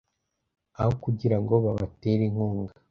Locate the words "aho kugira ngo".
0.79-1.53